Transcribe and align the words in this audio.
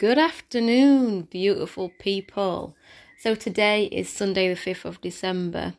Good 0.00 0.16
afternoon, 0.16 1.28
beautiful 1.30 1.92
people. 1.98 2.74
So, 3.18 3.34
today 3.34 3.84
is 3.84 4.08
Sunday, 4.08 4.48
the 4.48 4.58
5th 4.58 4.86
of 4.86 5.00
December. 5.02 5.74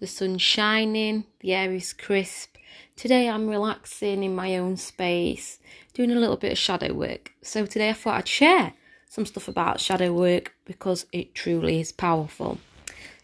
The 0.00 0.08
sun's 0.08 0.42
shining, 0.42 1.22
the 1.38 1.54
air 1.54 1.72
is 1.72 1.92
crisp. 1.92 2.56
Today, 2.96 3.28
I'm 3.28 3.48
relaxing 3.48 4.24
in 4.24 4.34
my 4.34 4.56
own 4.56 4.76
space, 4.76 5.60
doing 5.94 6.10
a 6.10 6.16
little 6.16 6.36
bit 6.36 6.50
of 6.50 6.58
shadow 6.58 6.92
work. 6.92 7.30
So, 7.42 7.64
today, 7.64 7.90
I 7.90 7.92
thought 7.92 8.16
I'd 8.16 8.26
share 8.26 8.72
some 9.08 9.24
stuff 9.24 9.46
about 9.46 9.78
shadow 9.78 10.12
work 10.12 10.52
because 10.64 11.06
it 11.12 11.36
truly 11.36 11.78
is 11.78 11.92
powerful. 11.92 12.58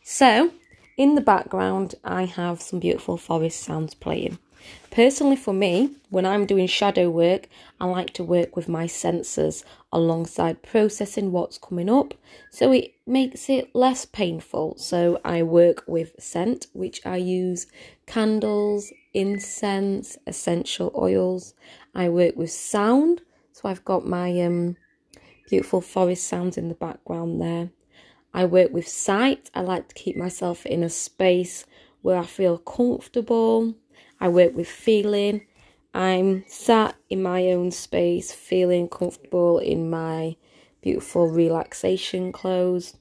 So, 0.04 0.52
in 0.96 1.16
the 1.16 1.20
background, 1.20 1.96
I 2.04 2.24
have 2.24 2.62
some 2.62 2.78
beautiful 2.78 3.16
forest 3.16 3.64
sounds 3.64 3.94
playing. 3.94 4.38
Personally, 4.90 5.36
for 5.36 5.52
me, 5.52 5.90
when 6.10 6.24
I'm 6.24 6.46
doing 6.46 6.66
shadow 6.66 7.10
work, 7.10 7.48
I 7.78 7.84
like 7.84 8.12
to 8.14 8.24
work 8.24 8.56
with 8.56 8.68
my 8.68 8.86
senses 8.86 9.64
alongside 9.92 10.62
processing 10.62 11.32
what's 11.32 11.58
coming 11.58 11.90
up 11.90 12.14
so 12.50 12.72
it 12.72 12.94
makes 13.06 13.50
it 13.50 13.74
less 13.74 14.04
painful. 14.06 14.76
So, 14.78 15.20
I 15.24 15.42
work 15.42 15.84
with 15.86 16.12
scent, 16.18 16.68
which 16.72 17.04
I 17.04 17.16
use 17.16 17.66
candles, 18.06 18.92
incense, 19.12 20.16
essential 20.26 20.92
oils. 20.96 21.54
I 21.94 22.08
work 22.08 22.36
with 22.36 22.50
sound, 22.50 23.22
so 23.52 23.68
I've 23.68 23.84
got 23.84 24.06
my 24.06 24.40
um, 24.42 24.76
beautiful 25.48 25.80
forest 25.80 26.26
sounds 26.26 26.56
in 26.56 26.68
the 26.68 26.74
background 26.74 27.40
there. 27.40 27.70
I 28.34 28.44
work 28.44 28.72
with 28.72 28.86
sight, 28.86 29.50
I 29.54 29.60
like 29.60 29.88
to 29.88 29.94
keep 29.94 30.16
myself 30.16 30.66
in 30.66 30.82
a 30.82 30.90
space 30.90 31.64
where 32.02 32.18
I 32.18 32.26
feel 32.26 32.58
comfortable 32.58 33.74
I 34.20 34.28
work 34.28 34.54
with 34.54 34.68
feeling. 34.68 35.42
I'm 35.94 36.44
sat 36.46 36.96
in 37.08 37.22
my 37.22 37.44
own 37.46 37.70
space, 37.70 38.32
feeling 38.32 38.88
comfortable 38.88 39.58
in 39.58 39.88
my 39.88 40.36
beautiful 40.82 41.28
relaxation 41.28 42.32
clothes. 42.32 42.96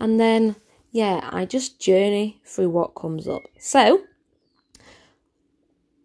And 0.00 0.18
then, 0.18 0.56
yeah, 0.90 1.28
I 1.32 1.44
just 1.44 1.80
journey 1.80 2.40
through 2.44 2.70
what 2.70 2.94
comes 2.94 3.28
up. 3.28 3.42
So, 3.58 4.02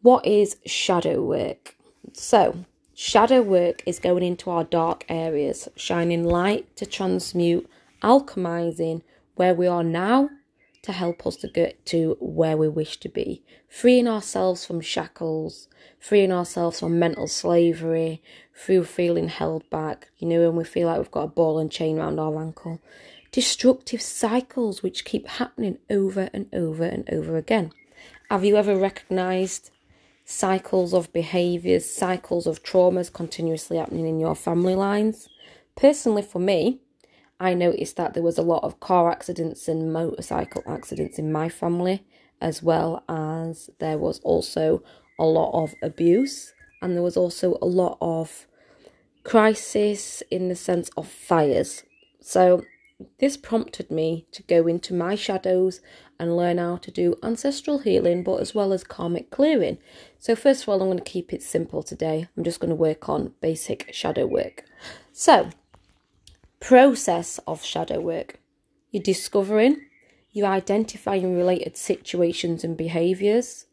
what 0.02 0.26
is 0.26 0.58
shadow 0.66 1.22
work? 1.22 1.76
So, 2.14 2.66
shadow 2.94 3.42
work 3.42 3.82
is 3.86 4.00
going 4.00 4.23
into 4.23 4.50
our 4.50 4.64
dark 4.64 5.06
areas, 5.10 5.68
shining 5.76 6.23
light 6.23 6.76
to 6.78 6.86
transmute, 6.86 7.70
alchemizing 8.04 9.02
where 9.36 9.54
we 9.54 9.68
are 9.68 9.84
now 9.84 10.30
to 10.84 10.92
help 10.92 11.26
us 11.28 11.36
to 11.38 11.48
get 11.48 11.86
to 11.88 12.18
where 12.20 12.58
we 12.58 12.68
wish 12.68 12.98
to 12.98 13.10
be, 13.10 13.44
freeing 13.68 14.08
ourselves 14.08 14.66
from 14.66 14.82
shackles, 14.82 15.68
freeing 16.00 16.32
ourselves 16.32 16.80
from 16.80 17.00
mental 17.00 17.28
slavery, 17.28 18.22
through 18.56 18.84
feeling 18.84 19.30
held 19.30 19.70
back, 19.70 20.10
you 20.18 20.28
know, 20.28 20.42
when 20.42 20.56
we 20.56 20.64
feel 20.64 20.88
like 20.88 20.98
we've 20.98 21.12
got 21.12 21.24
a 21.24 21.28
ball 21.28 21.60
and 21.60 21.72
chain 21.72 21.98
around 21.98 22.20
our 22.20 22.42
ankle. 22.42 22.80
Destructive 23.32 24.02
cycles 24.02 24.82
which 24.82 25.06
keep 25.06 25.28
happening 25.28 25.78
over 25.90 26.30
and 26.34 26.48
over 26.54 26.84
and 26.84 27.08
over 27.12 27.38
again. 27.38 27.72
Have 28.30 28.44
you 28.44 28.58
ever 28.58 28.76
recognized 28.76 29.72
cycles 30.26 30.94
of 30.94 31.12
behaviors, 31.14 31.90
cycles 31.90 32.48
of 32.48 32.64
traumas 32.64 33.12
continuously 33.12 33.78
happening 33.78 34.08
in 34.08 34.20
your 34.20 34.36
family 34.36 34.76
lines? 34.76 35.30
Personally, 35.76 36.22
for 36.22 36.40
me, 36.40 36.82
I 37.40 37.54
noticed 37.54 37.95
that 37.95 38.14
there 38.14 38.23
was 38.23 38.38
a 38.38 38.44
lot 38.44 38.64
of 38.64 38.80
car 38.80 39.09
accidents 39.12 39.68
and 39.68 39.94
motorcycle 39.94 40.64
accidents 40.68 41.18
in 41.18 41.32
my 41.32 41.48
family, 41.50 42.06
as 42.42 42.62
well 42.62 43.04
as 43.08 43.70
there 43.80 43.98
was 43.98 44.20
also 44.20 44.84
a 45.18 45.26
lot 45.26 45.52
of 45.54 45.73
abuse, 45.82 46.54
and 46.82 46.95
there 46.95 47.04
was 47.04 47.17
also 47.17 47.58
a 47.62 47.66
lot 47.66 47.98
of 48.02 48.48
crisis 49.23 50.23
in 50.30 50.50
the 50.50 50.56
sense 50.56 50.90
of 50.98 51.08
fires. 51.08 51.84
So, 52.22 52.64
this 53.20 53.38
prompted 53.38 53.90
me 53.90 54.26
to 54.34 54.44
go 54.44 54.67
into 54.67 54.94
my 54.94 55.16
shadows 55.16 55.80
and 56.20 56.36
learn 56.36 56.58
how 56.58 56.76
to 56.78 56.92
do 56.92 57.16
ancestral 57.23 57.80
healing, 57.80 58.23
but 58.23 58.42
as 58.42 58.54
well 58.54 58.73
as 58.73 58.83
karmic 58.83 59.30
clearing. 59.30 59.77
So, 60.17 60.36
first 60.36 60.64
of 60.64 60.70
all, 60.70 60.82
I'm 60.82 60.88
going 60.88 60.98
to 60.98 61.04
keep 61.04 61.32
it 61.32 61.42
simple 61.42 61.82
today. 61.82 62.27
I'm 62.36 62.44
just 62.44 62.60
going 62.60 62.70
to 62.70 62.76
work 62.76 63.08
on 63.08 63.33
basic 63.39 63.94
shadow 63.94 64.26
work. 64.26 64.66
So, 65.14 65.50
process 66.59 67.39
of 67.47 67.64
shadow 67.64 67.99
work. 67.99 68.39
You're 68.92 69.03
discovering, 69.03 69.86
you're 70.31 70.47
identifying 70.47 71.36
related 71.36 71.77
situations 71.77 72.64
and 72.64 72.77
behaviors. 72.77 73.65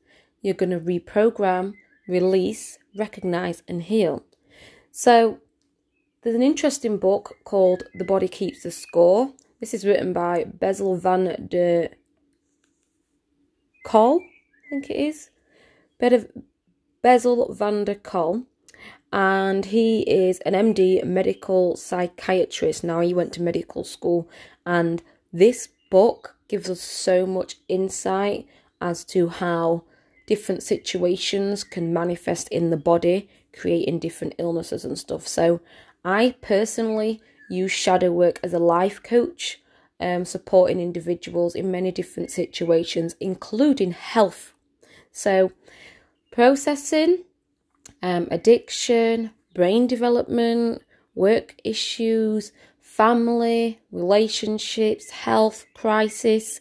You're 0.43 0.55
going 0.55 0.71
to 0.71 0.81
reprogram, 0.81 1.75
release, 2.07 2.79
recognize, 2.97 3.63
and 3.67 3.83
heal. 3.83 4.25
So, 4.93 5.39
there's 6.23 6.37
an 6.37 6.43
interesting 6.43 6.99
book 6.99 7.37
called 7.45 7.85
The 7.95 8.05
Body 8.05 8.29
Keeps 8.29 8.63
the 8.63 8.71
Score. 8.71 9.33
This 9.61 9.75
is 9.75 9.85
written 9.85 10.13
by 10.13 10.45
Bessel 10.45 10.97
van 10.97 11.47
der 11.49 11.89
Kolk, 13.85 14.23
I 14.23 14.71
think 14.71 14.91
it 14.91 14.97
is. 14.97 15.31
Bessel 17.03 17.55
van 17.55 17.85
der 17.85 17.95
Kolk 17.95 18.45
and 19.13 19.67
he 19.67 20.01
is 20.03 20.41
an 20.41 20.55
MD 20.55 21.05
medical 21.05 21.77
psychiatrist. 21.77 22.85
Now 22.85 23.01
he 23.01 23.15
went 23.15 23.33
to 23.35 23.43
medical 23.43 23.85
school, 23.85 24.29
and 24.65 25.03
this 25.33 25.69
book 25.91 26.37
gives 26.49 26.69
us 26.71 26.81
so 26.81 27.27
much 27.27 27.57
insight 27.69 28.47
as 28.81 29.05
to 29.05 29.29
how 29.29 29.85
different 30.27 30.63
situations 30.63 31.65
can 31.65 31.93
manifest 31.93 32.49
in 32.49 32.71
the 32.71 32.77
body, 32.77 33.29
creating 33.53 33.99
different 33.99 34.35
illnesses 34.39 34.85
and 34.85 34.99
stuff. 34.99 35.27
So, 35.27 35.61
I 36.05 36.37
personally 36.41 37.21
use 37.49 37.73
shadow 37.73 38.13
work 38.13 38.39
as 38.43 38.53
a 38.53 38.59
life 38.59 39.03
coach, 39.03 39.61
um, 39.99 40.25
supporting 40.25 40.81
individuals 40.81 41.55
in 41.55 41.71
many 41.71 41.91
different 41.91 42.31
situations, 42.31 43.17
including 43.21 43.93
health. 43.93 44.53
So, 45.11 45.53
processing 46.31 47.25
um, 48.03 48.29
addiction, 48.31 49.31
brain 49.55 49.87
development, 49.87 50.83
work 51.15 51.57
issues, 51.65 52.53
family, 52.81 53.81
relationships, 53.91 55.11
health 55.11 55.67
crisis. 55.75 56.61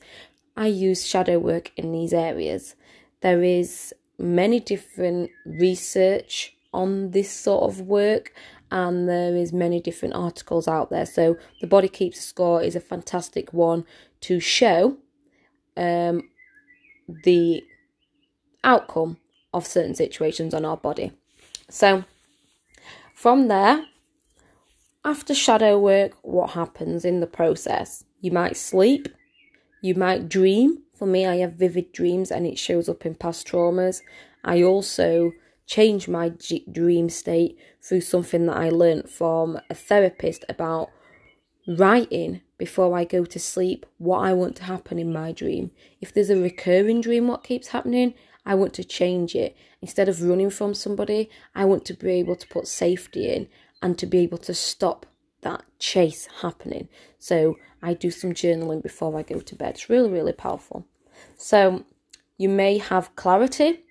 I 0.58 0.68
use 0.68 1.06
shadow 1.06 1.40
work 1.40 1.72
in 1.76 1.92
these 1.92 2.14
areas. 2.14 2.76
There 3.22 3.44
is 3.44 3.94
many 4.18 4.60
different 4.60 5.30
research 5.46 6.56
on 6.74 7.12
this 7.12 7.32
sort 7.32 7.64
of 7.64 7.82
work 7.82 8.34
and 8.72 9.08
there 9.08 9.36
is 9.36 9.54
many 9.54 9.80
different 9.80 10.14
articles 10.14 10.68
out 10.68 10.90
there 10.90 11.06
so 11.06 11.38
the 11.62 11.68
body 11.68 11.88
keeps 11.88 12.20
score 12.20 12.62
is 12.62 12.76
a 12.76 12.80
fantastic 12.80 13.54
one 13.54 13.86
to 14.20 14.40
show 14.40 14.98
um, 15.78 16.22
the 17.24 17.62
outcome 18.64 19.18
of 19.54 19.66
certain 19.66 19.96
situations 19.96 20.54
on 20.54 20.66
our 20.66 20.78
body 20.78 21.12
so, 21.70 22.04
from 23.14 23.48
there, 23.48 23.86
after 25.04 25.36
shadow 25.36 25.80
work, 25.80 26.14
what 26.22 26.52
happens 26.52 27.06
in 27.06 27.20
the 27.20 27.28
process? 27.28 28.04
You 28.22 28.32
might 28.32 28.58
sleep, 28.58 29.08
you 29.82 29.96
might 29.96 30.30
dream. 30.30 30.84
For 30.94 31.06
me, 31.06 31.26
I 31.26 31.38
have 31.38 31.54
vivid 31.54 31.92
dreams 31.92 32.32
and 32.32 32.48
it 32.48 32.58
shows 32.58 32.88
up 32.88 33.06
in 33.06 33.16
past 33.16 33.48
traumas. 33.48 34.02
I 34.44 34.64
also 34.64 35.34
change 35.66 36.08
my 36.08 36.32
dream 36.72 37.10
state 37.10 37.58
through 37.82 38.02
something 38.02 38.46
that 38.46 38.58
I 38.58 38.70
learnt 38.70 39.10
from 39.10 39.60
a 39.70 39.76
therapist 39.76 40.46
about 40.48 40.90
writing 41.68 42.42
before 42.58 42.98
I 42.98 43.04
go 43.04 43.26
to 43.26 43.40
sleep 43.40 43.86
what 43.98 44.20
I 44.20 44.34
want 44.34 44.56
to 44.58 44.64
happen 44.64 45.00
in 45.00 45.12
my 45.12 45.32
dream. 45.32 45.72
If 46.00 46.14
there's 46.14 46.30
a 46.30 46.40
recurring 46.40 47.02
dream, 47.02 47.28
what 47.28 47.44
keeps 47.44 47.70
happening, 47.70 48.14
I 48.46 48.56
want 48.56 48.74
to 48.76 48.84
change 48.84 49.36
it. 49.36 49.56
Instead 49.82 50.08
of 50.08 50.22
running 50.22 50.50
from 50.50 50.74
somebody, 50.74 51.30
I 51.54 51.66
want 51.66 51.86
to 51.86 51.94
be 51.94 52.12
able 52.12 52.36
to 52.36 52.48
put 52.48 52.68
safety 52.68 53.28
in 53.28 53.48
and 53.82 53.98
to 53.98 54.06
be 54.06 54.20
able 54.20 54.38
to 54.40 54.54
stop 54.54 55.06
that 55.42 55.64
chase 55.80 56.28
happening. 56.42 56.90
So 57.20 57.56
I 57.82 57.94
do 57.94 58.12
some 58.12 58.34
journaling 58.34 58.82
before 58.82 59.18
I 59.18 59.24
go 59.24 59.40
to 59.40 59.56
bed. 59.56 59.76
It's 59.76 59.90
really, 59.90 60.10
really 60.10 60.34
powerful. 60.34 60.86
So 61.38 61.86
you 62.38 62.50
may 62.50 62.78
have 62.78 63.16
clarity, 63.16 63.84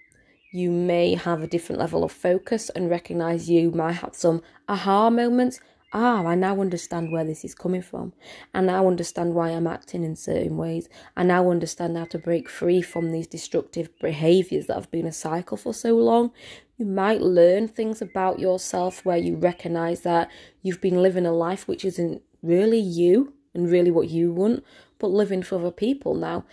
you 0.53 0.71
may 0.71 1.15
have 1.15 1.43
a 1.43 1.47
different 1.47 1.81
level 1.81 2.05
of 2.05 2.13
focus 2.13 2.71
and 2.71 2.91
recognize 2.91 3.51
you 3.51 3.71
might 3.71 3.93
have 3.95 4.15
some 4.15 4.43
aha 4.69 5.11
moments 5.11 5.61
ah, 5.95 6.25
I 6.27 6.35
now 6.35 6.61
understand 6.61 7.13
where 7.13 7.25
this 7.25 7.45
is 7.45 7.55
coming 7.55 7.81
from. 7.81 8.13
I 8.53 8.61
now 8.61 8.89
understand 8.89 9.35
why 9.35 9.51
I'm 9.51 9.69
acting 9.69 10.03
in 10.03 10.17
certain 10.17 10.57
ways. 10.57 10.89
I 11.17 11.23
now 11.23 11.51
understand 11.51 11.97
how 11.97 12.07
to 12.07 12.19
break 12.19 12.49
free 12.49 12.83
from 12.83 13.13
these 13.13 13.29
destructive 13.29 13.89
behaviors 14.01 14.67
that 14.67 14.75
have 14.75 14.91
been 14.91 15.07
a 15.07 15.13
cycle 15.13 15.57
for 15.57 15.73
so 15.73 15.97
long. 15.97 16.33
You 16.77 16.87
might 16.87 17.21
learn 17.21 17.69
things 17.69 18.03
about 18.03 18.41
yourself 18.41 19.05
where 19.05 19.17
you 19.17 19.37
recognize 19.37 20.01
that 20.01 20.29
you've 20.63 20.81
been 20.81 21.01
living 21.01 21.25
a 21.25 21.33
life 21.33 21.69
which 21.69 21.85
isn't 21.85 22.21
really 22.43 22.81
you 22.81 23.33
and 23.55 23.71
really 23.71 23.93
what 23.93 24.11
you 24.11 24.33
want, 24.33 24.65
but 24.99 25.13
living 25.13 25.45
for 25.45 25.57
other 25.57 25.71
people 25.71 26.15
now. 26.15 26.45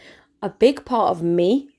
A 0.44 0.50
big 0.50 0.86
part 0.86 1.10
of 1.10 1.24
me 1.24 1.71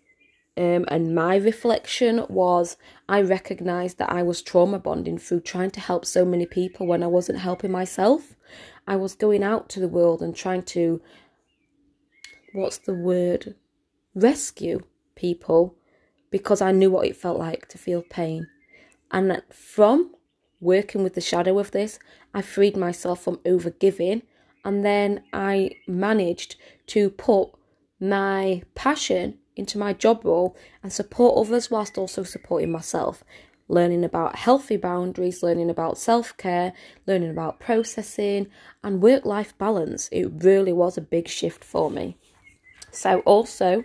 Um, 0.56 0.84
and 0.88 1.14
my 1.14 1.36
reflection 1.36 2.26
was 2.28 2.76
I 3.08 3.22
recognized 3.22 3.98
that 3.98 4.12
I 4.12 4.22
was 4.22 4.42
trauma 4.42 4.78
bonding 4.78 5.16
through 5.16 5.40
trying 5.40 5.70
to 5.72 5.80
help 5.80 6.04
so 6.04 6.24
many 6.24 6.44
people 6.44 6.86
when 6.86 7.02
I 7.02 7.06
wasn't 7.06 7.38
helping 7.38 7.70
myself. 7.70 8.36
I 8.86 8.96
was 8.96 9.14
going 9.14 9.42
out 9.42 9.70
to 9.70 9.80
the 9.80 9.88
world 9.88 10.20
and 10.20 10.36
trying 10.36 10.64
to, 10.64 11.00
what's 12.52 12.78
the 12.78 12.94
word? 12.94 13.54
Rescue 14.14 14.80
people 15.14 15.74
because 16.30 16.60
I 16.60 16.72
knew 16.72 16.90
what 16.90 17.06
it 17.06 17.16
felt 17.16 17.38
like 17.38 17.68
to 17.68 17.78
feel 17.78 18.02
pain. 18.02 18.46
And 19.10 19.42
from 19.50 20.14
working 20.60 21.02
with 21.02 21.14
the 21.14 21.20
shadow 21.22 21.58
of 21.58 21.70
this, 21.70 21.98
I 22.34 22.42
freed 22.42 22.76
myself 22.76 23.22
from 23.22 23.38
overgiving 23.38 24.22
and 24.64 24.84
then 24.84 25.24
I 25.32 25.76
managed 25.86 26.56
to 26.88 27.08
put 27.08 27.50
my 27.98 28.62
passion 28.74 29.38
into 29.56 29.78
my 29.78 29.92
job 29.92 30.24
role 30.24 30.56
and 30.82 30.92
support 30.92 31.36
others 31.36 31.70
whilst 31.70 31.98
also 31.98 32.22
supporting 32.22 32.70
myself. 32.70 33.22
Learning 33.68 34.04
about 34.04 34.36
healthy 34.36 34.76
boundaries, 34.76 35.42
learning 35.42 35.70
about 35.70 35.96
self 35.96 36.36
care, 36.36 36.72
learning 37.06 37.30
about 37.30 37.60
processing 37.60 38.48
and 38.82 39.02
work 39.02 39.24
life 39.24 39.56
balance. 39.56 40.08
It 40.12 40.26
really 40.44 40.72
was 40.72 40.98
a 40.98 41.02
big 41.02 41.28
shift 41.28 41.64
for 41.64 41.90
me. 41.90 42.16
So, 42.90 43.20
also, 43.20 43.84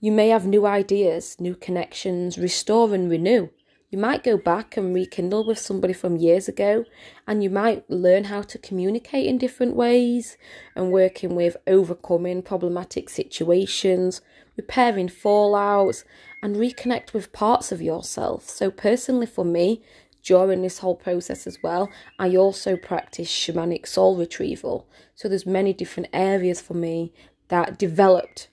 you 0.00 0.12
may 0.12 0.28
have 0.28 0.46
new 0.46 0.66
ideas, 0.66 1.36
new 1.40 1.54
connections, 1.54 2.36
restore 2.36 2.92
and 2.94 3.10
renew. 3.10 3.48
You 3.88 3.98
might 3.98 4.24
go 4.24 4.36
back 4.36 4.76
and 4.76 4.94
rekindle 4.94 5.46
with 5.46 5.58
somebody 5.58 5.94
from 5.94 6.16
years 6.16 6.48
ago, 6.48 6.84
and 7.26 7.42
you 7.42 7.48
might 7.48 7.88
learn 7.88 8.24
how 8.24 8.42
to 8.42 8.58
communicate 8.58 9.26
in 9.26 9.38
different 9.38 9.76
ways 9.76 10.36
and 10.74 10.92
working 10.92 11.34
with 11.34 11.56
overcoming 11.66 12.42
problematic 12.42 13.08
situations, 13.08 14.20
repairing 14.56 15.08
fallouts, 15.08 16.04
and 16.42 16.56
reconnect 16.56 17.12
with 17.12 17.32
parts 17.32 17.72
of 17.72 17.82
yourself. 17.82 18.48
So, 18.48 18.70
personally, 18.70 19.26
for 19.26 19.44
me, 19.44 19.82
during 20.22 20.62
this 20.62 20.78
whole 20.78 20.96
process 20.96 21.46
as 21.46 21.62
well, 21.62 21.90
I 22.18 22.36
also 22.36 22.76
practice 22.76 23.28
shamanic 23.28 23.86
soul 23.86 24.16
retrieval. 24.16 24.86
So, 25.14 25.28
there's 25.28 25.46
many 25.46 25.72
different 25.72 26.08
areas 26.12 26.60
for 26.60 26.74
me 26.74 27.12
that 27.48 27.78
developed 27.78 28.48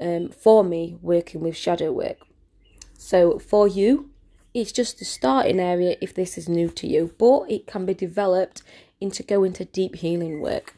um, 0.00 0.30
for 0.30 0.64
me 0.64 0.96
working 1.02 1.40
with 1.40 1.56
shadow 1.56 1.92
work. 1.92 2.18
So, 2.96 3.38
for 3.38 3.68
you, 3.68 4.10
it's 4.54 4.72
just 4.72 5.00
a 5.00 5.04
starting 5.04 5.60
area 5.60 5.96
if 6.00 6.14
this 6.14 6.36
is 6.36 6.48
new 6.48 6.68
to 6.70 6.86
you, 6.86 7.14
but 7.18 7.50
it 7.50 7.66
can 7.66 7.86
be 7.86 7.94
developed 7.94 8.62
into 9.00 9.22
go 9.22 9.44
into 9.44 9.64
deep 9.64 9.96
healing 9.96 10.40
work. 10.40 10.74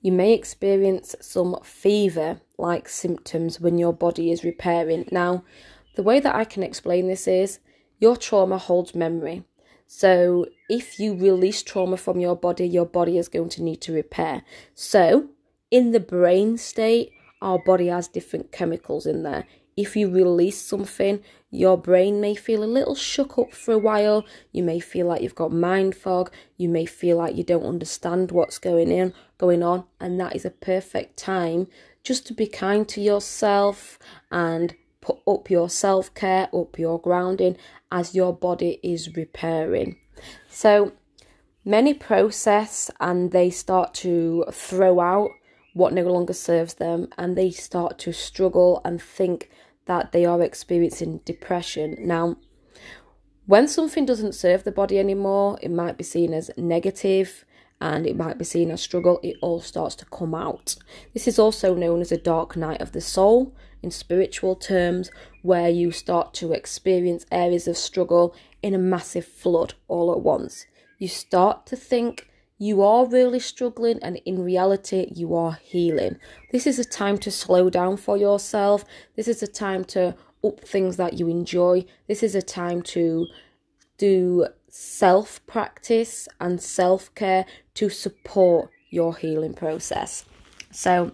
You 0.00 0.12
may 0.12 0.32
experience 0.32 1.14
some 1.20 1.56
fever 1.62 2.40
like 2.58 2.88
symptoms 2.88 3.60
when 3.60 3.78
your 3.78 3.92
body 3.92 4.30
is 4.30 4.44
repairing. 4.44 5.08
Now, 5.10 5.44
the 5.94 6.02
way 6.02 6.20
that 6.20 6.34
I 6.34 6.44
can 6.44 6.62
explain 6.62 7.08
this 7.08 7.26
is 7.28 7.60
your 7.98 8.16
trauma 8.16 8.58
holds 8.58 8.94
memory. 8.94 9.44
So, 9.86 10.46
if 10.70 10.98
you 10.98 11.14
release 11.14 11.62
trauma 11.62 11.96
from 11.96 12.18
your 12.18 12.34
body, 12.34 12.66
your 12.66 12.86
body 12.86 13.18
is 13.18 13.28
going 13.28 13.50
to 13.50 13.62
need 13.62 13.82
to 13.82 13.92
repair. 13.92 14.42
So, 14.74 15.28
in 15.70 15.92
the 15.92 16.00
brain 16.00 16.56
state, 16.56 17.12
our 17.42 17.58
body 17.58 17.88
has 17.88 18.08
different 18.08 18.52
chemicals 18.52 19.04
in 19.04 19.22
there 19.22 19.46
if 19.76 19.96
you 19.96 20.10
release 20.10 20.60
something, 20.60 21.22
your 21.50 21.76
brain 21.76 22.20
may 22.20 22.34
feel 22.34 22.64
a 22.64 22.66
little 22.66 22.94
shook 22.94 23.38
up 23.38 23.52
for 23.52 23.72
a 23.72 23.78
while. 23.78 24.24
You 24.52 24.62
may 24.62 24.80
feel 24.80 25.06
like 25.06 25.22
you've 25.22 25.34
got 25.34 25.52
mind 25.52 25.94
fog. 25.94 26.32
You 26.56 26.68
may 26.68 26.86
feel 26.86 27.18
like 27.18 27.36
you 27.36 27.44
don't 27.44 27.64
understand 27.64 28.30
what's 28.30 28.58
going 28.58 28.90
in, 28.90 29.12
going 29.38 29.62
on, 29.62 29.84
and 30.00 30.18
that 30.20 30.34
is 30.34 30.44
a 30.44 30.50
perfect 30.50 31.16
time 31.16 31.68
just 32.02 32.26
to 32.26 32.34
be 32.34 32.46
kind 32.46 32.88
to 32.88 33.00
yourself 33.00 33.98
and 34.30 34.74
put 35.00 35.18
up 35.26 35.50
your 35.50 35.68
self 35.68 36.12
care, 36.14 36.48
up 36.54 36.78
your 36.78 37.00
grounding 37.00 37.56
as 37.90 38.14
your 38.14 38.34
body 38.34 38.80
is 38.82 39.14
repairing. 39.14 39.98
So 40.48 40.92
many 41.64 41.94
process 41.94 42.90
and 43.00 43.30
they 43.30 43.50
start 43.50 43.94
to 43.94 44.44
throw 44.50 45.00
out 45.00 45.30
what 45.74 45.92
no 45.92 46.02
longer 46.02 46.32
serves 46.32 46.74
them 46.74 47.08
and 47.16 47.36
they 47.36 47.50
start 47.50 47.98
to 48.00 48.12
struggle 48.12 48.80
and 48.84 49.00
think 49.00 49.50
that 49.86 50.12
they 50.12 50.24
are 50.24 50.42
experiencing 50.42 51.20
depression. 51.24 51.96
Now, 51.98 52.36
when 53.46 53.66
something 53.66 54.06
doesn't 54.06 54.34
serve 54.34 54.64
the 54.64 54.70
body 54.70 54.98
anymore, 54.98 55.58
it 55.62 55.70
might 55.70 55.98
be 55.98 56.04
seen 56.04 56.32
as 56.32 56.50
negative 56.56 57.44
and 57.80 58.06
it 58.06 58.16
might 58.16 58.38
be 58.38 58.44
seen 58.44 58.70
as 58.70 58.80
struggle, 58.80 59.18
it 59.24 59.36
all 59.42 59.60
starts 59.60 59.96
to 59.96 60.04
come 60.06 60.36
out. 60.36 60.76
This 61.14 61.26
is 61.26 61.38
also 61.38 61.74
known 61.74 62.00
as 62.00 62.12
a 62.12 62.16
dark 62.16 62.56
night 62.56 62.80
of 62.80 62.92
the 62.92 63.00
soul 63.00 63.56
in 63.82 63.90
spiritual 63.90 64.54
terms, 64.54 65.10
where 65.42 65.68
you 65.68 65.90
start 65.90 66.32
to 66.34 66.52
experience 66.52 67.26
areas 67.32 67.66
of 67.66 67.76
struggle 67.76 68.36
in 68.62 68.72
a 68.72 68.78
massive 68.78 69.26
flood 69.26 69.74
all 69.88 70.12
at 70.12 70.20
once. 70.20 70.66
You 70.98 71.08
start 71.08 71.66
to 71.66 71.76
think 71.76 72.30
you 72.62 72.80
are 72.80 73.06
really 73.06 73.40
struggling 73.40 73.98
and 74.04 74.20
in 74.24 74.40
reality 74.40 75.12
you 75.16 75.34
are 75.34 75.58
healing. 75.64 76.16
This 76.52 76.64
is 76.64 76.78
a 76.78 76.84
time 76.84 77.18
to 77.18 77.30
slow 77.32 77.68
down 77.68 77.96
for 77.96 78.16
yourself. 78.16 78.84
This 79.16 79.26
is 79.26 79.42
a 79.42 79.48
time 79.48 79.84
to 79.86 80.14
up 80.44 80.60
things 80.60 80.96
that 80.96 81.18
you 81.18 81.26
enjoy. 81.26 81.84
This 82.06 82.22
is 82.22 82.36
a 82.36 82.40
time 82.40 82.82
to 82.82 83.26
do 83.98 84.46
self 84.68 85.44
practice 85.48 86.28
and 86.40 86.62
self 86.62 87.12
care 87.16 87.46
to 87.74 87.88
support 87.88 88.70
your 88.90 89.16
healing 89.16 89.54
process. 89.54 90.24
So, 90.70 91.10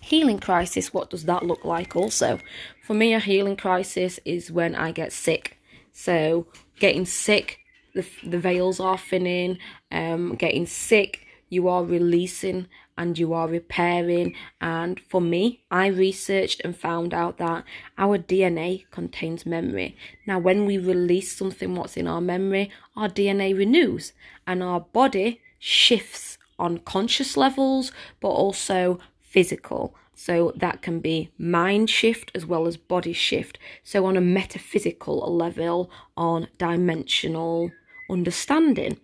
healing 0.00 0.40
crisis, 0.40 0.92
what 0.92 1.08
does 1.08 1.24
that 1.26 1.44
look 1.44 1.64
like 1.64 1.94
also? 1.94 2.40
For 2.82 2.94
me, 2.94 3.14
a 3.14 3.20
healing 3.20 3.56
crisis 3.56 4.18
is 4.24 4.50
when 4.50 4.74
I 4.74 4.90
get 4.90 5.12
sick. 5.12 5.56
So, 5.92 6.48
getting 6.80 7.06
sick 7.06 7.59
the, 7.94 8.06
the 8.24 8.38
veils 8.38 8.80
are 8.80 8.98
thinning, 8.98 9.58
um, 9.90 10.34
getting 10.34 10.66
sick, 10.66 11.26
you 11.48 11.68
are 11.68 11.84
releasing 11.84 12.66
and 12.96 13.18
you 13.18 13.32
are 13.32 13.48
repairing. 13.48 14.34
And 14.60 15.00
for 15.00 15.20
me, 15.20 15.62
I 15.70 15.86
researched 15.86 16.60
and 16.64 16.76
found 16.76 17.12
out 17.12 17.38
that 17.38 17.64
our 17.98 18.18
DNA 18.18 18.84
contains 18.90 19.44
memory. 19.44 19.96
Now, 20.26 20.38
when 20.38 20.64
we 20.66 20.78
release 20.78 21.36
something 21.36 21.74
what's 21.74 21.96
in 21.96 22.06
our 22.06 22.20
memory, 22.20 22.70
our 22.96 23.08
DNA 23.08 23.56
renews 23.56 24.12
and 24.46 24.62
our 24.62 24.80
body 24.80 25.40
shifts 25.58 26.38
on 26.58 26.78
conscious 26.78 27.36
levels, 27.36 27.90
but 28.20 28.28
also 28.28 28.98
physical. 29.18 29.94
So 30.14 30.52
that 30.56 30.82
can 30.82 31.00
be 31.00 31.30
mind 31.38 31.88
shift 31.88 32.30
as 32.34 32.44
well 32.44 32.66
as 32.66 32.76
body 32.76 33.14
shift. 33.14 33.58
So 33.82 34.04
on 34.04 34.18
a 34.18 34.20
metaphysical 34.20 35.34
level, 35.34 35.90
on 36.14 36.48
dimensional 36.58 37.70
understanding. 38.10 38.98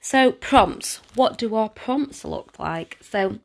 So, 0.00 0.32
prompts. 0.32 1.00
What 1.14 1.38
do 1.38 1.54
our 1.54 1.68
prompts 1.68 2.24
look 2.24 2.58
like? 2.58 2.98
So, 3.00 3.38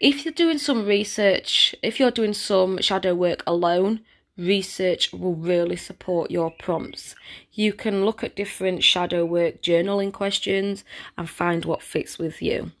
if 0.00 0.24
you're 0.24 0.34
doing 0.34 0.58
some 0.58 0.86
research, 0.86 1.74
if 1.82 1.98
you're 1.98 2.10
doing 2.10 2.34
some 2.34 2.78
shadow 2.80 3.14
work 3.14 3.42
alone, 3.46 4.00
research 4.36 5.12
will 5.12 5.34
really 5.34 5.76
support 5.76 6.30
your 6.30 6.50
prompts. 6.50 7.14
You 7.52 7.72
can 7.72 8.04
look 8.04 8.22
at 8.22 8.36
different 8.36 8.84
shadow 8.84 9.24
work 9.24 9.62
journaling 9.62 10.12
questions 10.12 10.84
and 11.16 11.28
find 11.28 11.64
what 11.64 11.82
fits 11.82 12.18
with 12.18 12.42
you 12.42 12.72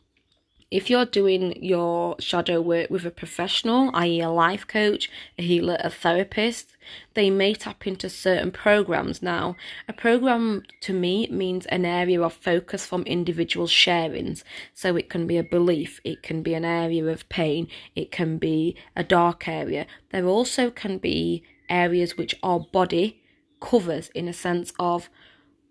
if 0.70 0.90
you're 0.90 1.06
doing 1.06 1.62
your 1.62 2.16
shadow 2.18 2.60
work 2.60 2.90
with 2.90 3.04
a 3.06 3.10
professional, 3.10 3.90
i.e., 3.94 4.20
a 4.20 4.30
life 4.30 4.66
coach, 4.66 5.08
a 5.38 5.42
healer, 5.42 5.76
a 5.80 5.90
therapist, 5.90 6.76
they 7.14 7.30
may 7.30 7.54
tap 7.54 7.86
into 7.86 8.10
certain 8.10 8.50
programs. 8.50 9.22
Now, 9.22 9.56
a 9.88 9.92
program 9.92 10.64
to 10.80 10.92
me 10.92 11.28
means 11.28 11.66
an 11.66 11.84
area 11.84 12.20
of 12.20 12.32
focus 12.32 12.84
from 12.84 13.02
individual 13.02 13.68
sharings. 13.68 14.42
So 14.74 14.96
it 14.96 15.08
can 15.08 15.26
be 15.26 15.38
a 15.38 15.44
belief, 15.44 16.00
it 16.02 16.22
can 16.22 16.42
be 16.42 16.54
an 16.54 16.64
area 16.64 17.06
of 17.06 17.28
pain, 17.28 17.68
it 17.94 18.10
can 18.10 18.38
be 18.38 18.76
a 18.96 19.04
dark 19.04 19.46
area. 19.46 19.86
There 20.10 20.26
also 20.26 20.70
can 20.70 20.98
be 20.98 21.44
areas 21.68 22.16
which 22.16 22.34
our 22.42 22.60
body 22.60 23.22
covers 23.60 24.08
in 24.14 24.28
a 24.28 24.32
sense 24.32 24.72
of 24.78 25.08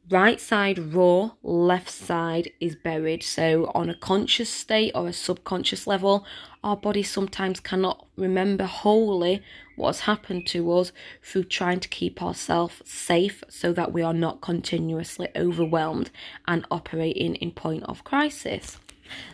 right 0.09 0.39
side 0.39 0.93
raw, 0.93 1.31
left 1.43 1.89
side 1.89 2.51
is 2.59 2.75
buried. 2.75 3.23
So, 3.23 3.71
on 3.73 3.89
a 3.89 3.95
conscious 3.95 4.49
state 4.49 4.91
or 4.93 5.07
a 5.07 5.13
subconscious 5.13 5.87
level, 5.87 6.25
our 6.63 6.77
body 6.77 7.03
sometimes 7.03 7.59
cannot 7.59 8.05
remember 8.15 8.65
wholly 8.65 9.41
what's 9.75 10.01
happened 10.01 10.47
to 10.47 10.71
us 10.73 10.91
through 11.21 11.45
trying 11.45 11.79
to 11.79 11.89
keep 11.89 12.21
ourselves 12.21 12.81
safe 12.85 13.43
so 13.49 13.73
that 13.73 13.93
we 13.93 14.01
are 14.01 14.13
not 14.13 14.41
continuously 14.41 15.27
overwhelmed 15.35 16.09
and 16.47 16.65
operating 16.71 17.35
in 17.35 17.51
point 17.51 17.83
of 17.83 18.03
crisis. 18.03 18.77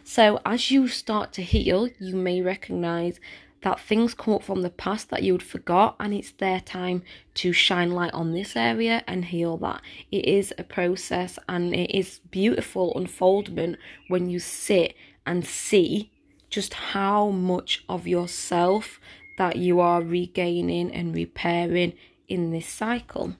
So, 0.04 0.40
as 0.46 0.72
you 0.72 0.88
start 0.88 1.32
to 1.34 1.42
heal, 1.44 1.88
you 2.00 2.16
may 2.16 2.42
recognize 2.42 3.20
that 3.62 3.80
things 3.80 4.14
come 4.14 4.34
up 4.34 4.44
from 4.44 4.62
the 4.62 4.70
past 4.70 5.10
that 5.10 5.24
you'd 5.24 5.44
forgot 5.44 5.96
and 6.00 6.14
it's 6.14 6.32
their 6.32 6.60
time 6.60 7.04
to 7.36 7.54
shine 7.54 7.92
light 7.92 8.14
on 8.14 8.34
this 8.34 8.56
area 8.56 9.04
and 9.08 9.26
heal 9.26 9.58
that 9.58 9.82
it 10.12 10.26
is 10.26 10.54
a 10.58 10.64
process 10.64 11.38
and 11.48 11.76
it 11.76 11.96
is 11.96 12.20
beautiful 12.32 12.96
unfoldment 12.98 13.78
when 14.08 14.30
you 14.30 14.40
sit 14.40 14.96
and 15.26 15.46
see 15.46 16.12
just 16.50 16.74
how 16.74 17.30
much 17.30 17.84
of 17.88 18.08
yourself 18.08 19.00
that 19.38 19.56
you 19.56 19.80
are 19.80 20.02
regaining 20.02 20.94
and 20.94 21.16
repairing 21.16 21.94
in 22.28 22.52
this 22.52 22.68
cycle. 22.68 23.36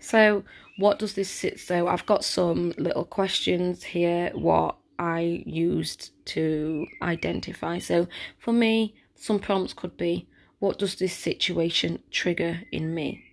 So, 0.00 0.44
what 0.76 0.98
does 0.98 1.14
this 1.14 1.30
sit? 1.30 1.60
So, 1.60 1.86
I've 1.86 2.06
got 2.06 2.24
some 2.24 2.74
little 2.76 3.04
questions 3.04 3.84
here 3.84 4.30
what 4.34 4.76
I 4.98 5.42
used 5.46 6.10
to 6.26 6.86
identify. 7.00 7.78
So, 7.78 8.08
for 8.38 8.52
me, 8.52 8.94
some 9.18 9.40
prompts 9.40 9.74
could 9.74 9.96
be 9.96 10.28
what 10.60 10.78
does 10.78 10.96
this 10.96 11.12
situation 11.12 12.02
trigger 12.10 12.62
in 12.72 12.94
me? 12.94 13.24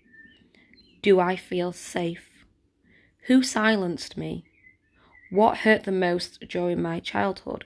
Do 1.01 1.19
I 1.19 1.35
feel 1.35 1.71
safe? 1.71 2.29
Who 3.27 3.41
silenced 3.43 4.17
me? 4.17 4.45
What 5.31 5.59
hurt 5.59 5.83
the 5.83 5.91
most 5.91 6.39
during 6.47 6.81
my 6.81 6.99
childhood? 6.99 7.65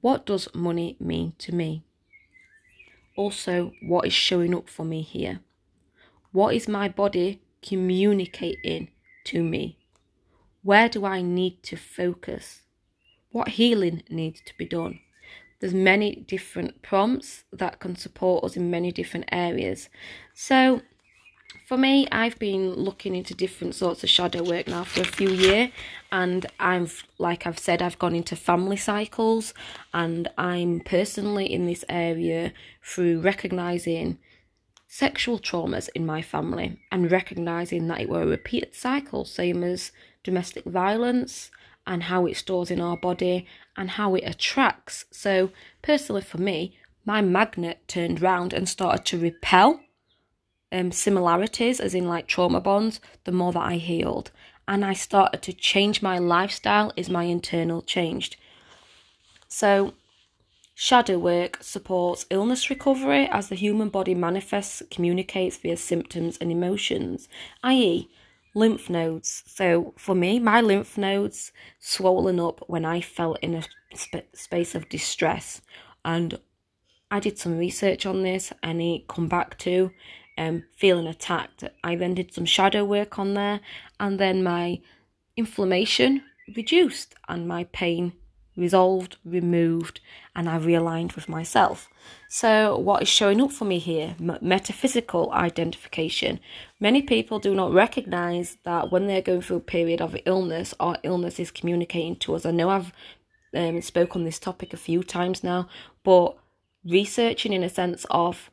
What 0.00 0.26
does 0.26 0.54
money 0.54 0.96
mean 1.00 1.34
to 1.38 1.54
me? 1.54 1.84
Also, 3.16 3.72
what 3.82 4.06
is 4.06 4.12
showing 4.12 4.54
up 4.54 4.68
for 4.68 4.84
me 4.84 5.02
here? 5.02 5.40
What 6.32 6.54
is 6.54 6.68
my 6.68 6.88
body 6.88 7.42
communicating 7.62 8.88
to 9.24 9.42
me? 9.42 9.78
Where 10.62 10.88
do 10.88 11.04
I 11.04 11.22
need 11.22 11.62
to 11.64 11.76
focus? 11.76 12.62
What 13.30 13.48
healing 13.48 14.02
needs 14.08 14.40
to 14.42 14.52
be 14.56 14.66
done? 14.66 15.00
There's 15.60 15.74
many 15.74 16.14
different 16.14 16.82
prompts 16.82 17.44
that 17.52 17.80
can 17.80 17.96
support 17.96 18.44
us 18.44 18.56
in 18.56 18.70
many 18.70 18.92
different 18.92 19.28
areas. 19.32 19.88
So 20.32 20.82
for 21.66 21.76
me, 21.76 22.06
I've 22.12 22.38
been 22.38 22.74
looking 22.74 23.14
into 23.14 23.34
different 23.34 23.74
sorts 23.74 24.04
of 24.04 24.10
shadow 24.10 24.42
work 24.42 24.68
now 24.68 24.84
for 24.84 25.00
a 25.00 25.04
few 25.04 25.30
years, 25.30 25.70
and 26.12 26.46
I'm 26.58 26.88
like 27.18 27.46
I've 27.46 27.58
said, 27.58 27.82
I've 27.82 27.98
gone 27.98 28.14
into 28.14 28.36
family 28.36 28.76
cycles, 28.76 29.52
and 29.92 30.28
I'm 30.38 30.80
personally 30.80 31.52
in 31.52 31.66
this 31.66 31.84
area 31.88 32.52
through 32.82 33.20
recognizing 33.20 34.18
sexual 34.86 35.38
traumas 35.38 35.90
in 35.94 36.06
my 36.06 36.22
family 36.22 36.80
and 36.90 37.10
recognizing 37.10 37.86
that 37.88 38.00
it 38.00 38.08
were 38.08 38.22
a 38.22 38.26
repeated 38.26 38.74
cycle, 38.74 39.24
same 39.24 39.62
as 39.62 39.92
domestic 40.22 40.64
violence 40.64 41.50
and 41.88 42.04
how 42.04 42.26
it 42.26 42.36
stores 42.36 42.70
in 42.70 42.80
our 42.80 42.98
body 42.98 43.46
and 43.76 43.92
how 43.92 44.14
it 44.14 44.22
attracts. 44.24 45.06
So, 45.10 45.50
personally, 45.82 46.20
for 46.20 46.38
me, 46.38 46.76
my 47.04 47.22
magnet 47.22 47.80
turned 47.88 48.20
round 48.20 48.52
and 48.52 48.68
started 48.68 49.06
to 49.06 49.18
repel 49.18 49.80
um, 50.70 50.92
similarities, 50.92 51.80
as 51.80 51.94
in 51.94 52.06
like 52.06 52.26
trauma 52.28 52.60
bonds, 52.60 53.00
the 53.24 53.32
more 53.32 53.52
that 53.52 53.62
I 53.62 53.76
healed. 53.76 54.30
And 54.68 54.84
I 54.84 54.92
started 54.92 55.40
to 55.42 55.54
change 55.54 56.02
my 56.02 56.18
lifestyle 56.18 56.92
as 56.98 57.08
my 57.08 57.24
internal 57.24 57.80
changed. 57.80 58.36
So, 59.48 59.94
shadow 60.74 61.18
work 61.18 61.62
supports 61.62 62.26
illness 62.28 62.68
recovery 62.68 63.26
as 63.32 63.48
the 63.48 63.54
human 63.54 63.88
body 63.88 64.14
manifests, 64.14 64.82
communicates 64.90 65.56
via 65.56 65.78
symptoms 65.78 66.36
and 66.38 66.52
emotions, 66.52 67.30
i.e., 67.62 68.10
lymph 68.58 68.90
nodes. 68.90 69.44
So, 69.46 69.94
for 69.96 70.14
me, 70.14 70.38
my 70.38 70.60
lymph 70.60 70.98
nodes 70.98 71.52
swollen 71.78 72.40
up 72.40 72.64
when 72.66 72.84
I 72.84 73.00
felt 73.00 73.38
in 73.40 73.54
a 73.54 73.62
sp- 73.94 74.28
space 74.34 74.74
of 74.74 74.88
distress. 74.88 75.62
And 76.04 76.38
I 77.10 77.20
did 77.20 77.38
some 77.38 77.56
research 77.56 78.04
on 78.04 78.22
this 78.22 78.52
and 78.62 78.82
it 78.82 79.08
come 79.08 79.28
back 79.28 79.58
to 79.60 79.90
um, 80.36 80.64
feeling 80.76 81.06
attacked. 81.06 81.64
I 81.82 81.96
then 81.96 82.14
did 82.14 82.32
some 82.32 82.44
shadow 82.44 82.84
work 82.84 83.18
on 83.18 83.34
there, 83.34 83.60
and 83.98 84.18
then 84.18 84.42
my 84.42 84.80
inflammation 85.36 86.22
reduced 86.56 87.14
and 87.28 87.46
my 87.46 87.64
pain 87.64 88.12
resolved, 88.58 89.16
removed, 89.24 90.00
and 90.34 90.48
I 90.48 90.58
realigned 90.58 91.14
with 91.14 91.28
myself. 91.28 91.88
So, 92.28 92.76
what 92.76 93.02
is 93.02 93.08
showing 93.08 93.40
up 93.40 93.52
for 93.52 93.64
me 93.64 93.78
here? 93.78 94.16
Metaphysical 94.18 95.30
identification. 95.32 96.40
Many 96.80 97.02
people 97.02 97.38
do 97.38 97.54
not 97.54 97.72
recognize 97.72 98.58
that 98.64 98.90
when 98.90 99.06
they're 99.06 99.22
going 99.22 99.42
through 99.42 99.58
a 99.58 99.60
period 99.60 100.00
of 100.00 100.16
illness 100.26 100.74
our 100.80 100.98
illness 101.02 101.38
is 101.38 101.50
communicating 101.50 102.16
to 102.16 102.34
us. 102.34 102.44
I 102.44 102.50
know 102.50 102.68
I've 102.70 102.92
um, 103.54 103.80
on 104.12 104.24
this 104.24 104.38
topic 104.38 104.72
a 104.72 104.76
few 104.76 105.02
times 105.02 105.42
now, 105.42 105.68
but 106.04 106.36
researching 106.84 107.52
in 107.52 107.62
a 107.62 107.68
sense 107.68 108.04
of 108.10 108.50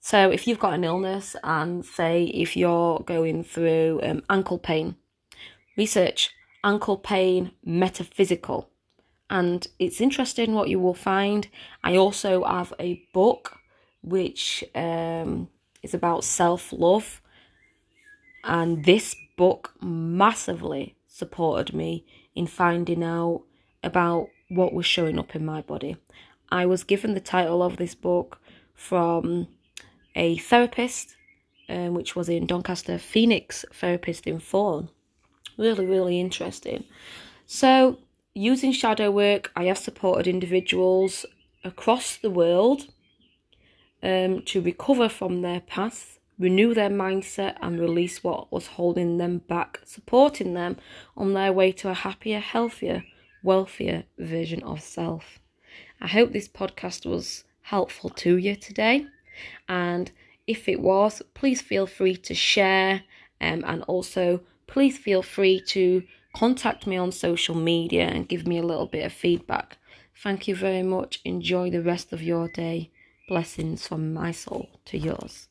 so 0.00 0.30
if 0.30 0.46
you've 0.46 0.58
got 0.58 0.74
an 0.74 0.84
illness 0.84 1.34
and 1.42 1.82
say 1.82 2.24
if 2.24 2.58
you're 2.58 3.00
going 3.00 3.42
through 3.42 4.00
um, 4.02 4.22
ankle 4.28 4.58
pain, 4.58 4.96
research 5.78 6.30
ankle 6.62 6.98
pain 6.98 7.52
metaphysical. 7.64 8.68
And 9.34 9.66
it's 9.80 10.00
interesting 10.00 10.54
what 10.54 10.68
you 10.68 10.78
will 10.78 10.94
find. 10.94 11.48
I 11.82 11.96
also 11.96 12.44
have 12.44 12.72
a 12.78 13.02
book 13.12 13.58
which 14.00 14.62
um, 14.76 15.48
is 15.82 15.92
about 15.92 16.22
self 16.22 16.72
love. 16.72 17.20
And 18.44 18.84
this 18.84 19.16
book 19.36 19.72
massively 19.82 20.94
supported 21.08 21.74
me 21.74 22.04
in 22.36 22.46
finding 22.46 23.02
out 23.02 23.42
about 23.82 24.28
what 24.50 24.72
was 24.72 24.86
showing 24.86 25.18
up 25.18 25.34
in 25.34 25.44
my 25.44 25.62
body. 25.62 25.96
I 26.50 26.64
was 26.66 26.84
given 26.84 27.14
the 27.14 27.20
title 27.34 27.60
of 27.60 27.76
this 27.76 27.96
book 27.96 28.40
from 28.72 29.48
a 30.14 30.36
therapist, 30.38 31.16
um, 31.68 31.94
which 31.94 32.14
was 32.14 32.28
in 32.28 32.46
Doncaster, 32.46 32.98
Phoenix 32.98 33.64
therapist 33.72 34.28
in 34.28 34.38
Fawn. 34.38 34.90
Really, 35.58 35.86
really 35.86 36.20
interesting. 36.20 36.84
So, 37.46 37.98
using 38.34 38.72
shadow 38.72 39.10
work, 39.10 39.50
I 39.54 39.64
have 39.64 39.78
supported 39.78 40.26
individuals 40.26 41.24
across 41.62 42.16
the 42.16 42.30
world 42.30 42.88
um, 44.02 44.42
to 44.42 44.60
recover 44.60 45.08
from 45.08 45.42
their 45.42 45.60
past, 45.60 46.18
renew 46.38 46.74
their 46.74 46.90
mindset, 46.90 47.56
and 47.62 47.80
release 47.80 48.22
what 48.22 48.52
was 48.52 48.66
holding 48.66 49.18
them 49.18 49.38
back, 49.38 49.80
supporting 49.84 50.54
them 50.54 50.76
on 51.16 51.32
their 51.32 51.52
way 51.52 51.72
to 51.72 51.90
a 51.90 51.94
happier, 51.94 52.40
healthier, 52.40 53.04
wealthier 53.42 54.04
version 54.18 54.62
of 54.64 54.80
self. 54.80 55.38
I 56.00 56.08
hope 56.08 56.32
this 56.32 56.48
podcast 56.48 57.06
was 57.06 57.44
helpful 57.62 58.10
to 58.10 58.36
you 58.36 58.56
today. 58.56 59.06
And 59.68 60.10
if 60.46 60.68
it 60.68 60.80
was, 60.80 61.22
please 61.32 61.62
feel 61.62 61.86
free 61.86 62.16
to 62.16 62.34
share 62.34 63.04
um, 63.40 63.64
and 63.66 63.82
also 63.84 64.40
please 64.66 64.98
feel 64.98 65.22
free 65.22 65.60
to 65.68 66.02
contact 66.34 66.86
me 66.86 66.96
on 66.96 67.12
social 67.12 67.54
media 67.54 68.06
and 68.06 68.28
give 68.28 68.46
me 68.46 68.58
a 68.58 68.62
little 68.62 68.86
bit 68.86 69.06
of 69.06 69.12
feedback. 69.12 69.78
Thank 70.22 70.46
you 70.48 70.54
very 70.54 70.82
much. 70.82 71.20
Enjoy 71.24 71.70
the 71.70 71.82
rest 71.82 72.12
of 72.12 72.22
your 72.22 72.48
day. 72.48 72.90
Blessings 73.28 73.86
from 73.86 74.12
my 74.12 74.32
soul 74.32 74.68
to 74.86 74.98
yours. 74.98 75.48